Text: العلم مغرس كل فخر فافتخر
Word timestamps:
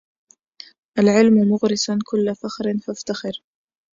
العلم 0.99 1.33
مغرس 1.49 1.91
كل 2.05 2.35
فخر 2.35 2.73
فافتخر 2.87 3.41